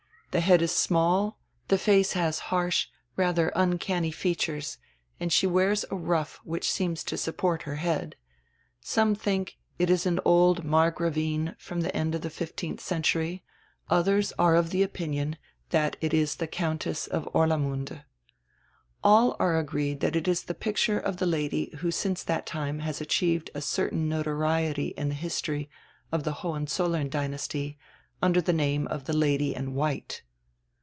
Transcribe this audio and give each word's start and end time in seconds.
The 0.33 0.39
head 0.39 0.61
is 0.61 0.71
small, 0.71 1.37
the 1.67 1.77
face 1.77 2.13
has 2.13 2.39
harsh, 2.53 2.87
rather 3.17 3.51
uncanny 3.53 4.11
features, 4.11 4.77
and 5.19 5.29
she 5.29 5.45
wears 5.45 5.83
a 5.91 5.95
ruff 5.97 6.39
which 6.45 6.71
seems 6.71 7.03
to 7.03 7.17
support 7.17 7.63
her 7.63 7.75
head. 7.75 8.15
Some 8.79 9.13
think 9.13 9.57
it 9.77 9.89
is 9.89 10.05
an 10.05 10.21
old 10.23 10.63
margra 10.63 11.11
vine 11.11 11.57
from 11.59 11.81
die 11.81 11.89
end 11.89 12.15
of 12.15 12.21
the 12.21 12.29
15th 12.29 12.79
century, 12.79 13.43
others 13.89 14.31
are 14.39 14.55
of 14.55 14.69
the 14.69 14.83
opinion 14.83 15.37
that 15.71 15.97
it 15.99 16.13
is 16.13 16.35
the 16.35 16.47
Countess 16.47 17.07
of 17.07 17.27
Orlamunde. 17.33 18.05
All 19.03 19.35
are 19.37 19.59
agreed 19.59 19.99
that 19.99 20.15
it 20.15 20.29
is 20.29 20.43
the 20.43 20.53
picture 20.55 20.97
of 20.97 21.17
the 21.17 21.25
Lady 21.25 21.73
who 21.79 21.91
since 21.91 22.23
that 22.23 22.45
time 22.45 22.79
has 22.79 23.01
achieved 23.01 23.51
a 23.53 23.59
certain 23.59 24.07
notoriety 24.07 24.93
in 24.95 25.09
the 25.09 25.15
history 25.15 25.69
of 26.09 26.23
the 26.23 26.31
Hohen 26.35 26.67
zollern 26.67 27.09
dynasty 27.09 27.77
under 28.23 28.39
the 28.39 28.53
name 28.53 28.85
of 28.89 29.05
the 29.05 29.13
'Lady 29.17 29.55
in 29.55 29.73
white.'" 29.73 30.21